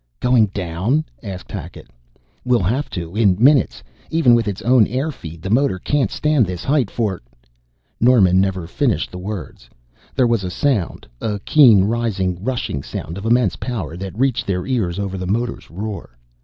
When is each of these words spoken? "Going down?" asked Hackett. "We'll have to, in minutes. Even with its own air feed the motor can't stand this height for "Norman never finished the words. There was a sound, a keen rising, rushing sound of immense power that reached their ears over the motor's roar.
"Going 0.19 0.47
down?" 0.47 1.05
asked 1.21 1.51
Hackett. 1.51 1.91
"We'll 2.43 2.63
have 2.63 2.89
to, 2.89 3.15
in 3.15 3.37
minutes. 3.37 3.83
Even 4.09 4.33
with 4.33 4.47
its 4.47 4.63
own 4.63 4.87
air 4.87 5.11
feed 5.11 5.43
the 5.43 5.51
motor 5.51 5.77
can't 5.77 6.09
stand 6.09 6.47
this 6.47 6.63
height 6.63 6.89
for 6.89 7.21
"Norman 8.01 8.41
never 8.41 8.65
finished 8.65 9.11
the 9.11 9.19
words. 9.19 9.69
There 10.15 10.25
was 10.25 10.43
a 10.43 10.49
sound, 10.49 11.05
a 11.21 11.37
keen 11.45 11.83
rising, 11.83 12.43
rushing 12.43 12.81
sound 12.81 13.15
of 13.15 13.27
immense 13.27 13.57
power 13.57 13.95
that 13.95 14.17
reached 14.17 14.47
their 14.47 14.65
ears 14.65 14.97
over 14.97 15.19
the 15.19 15.27
motor's 15.27 15.69
roar. 15.69 16.17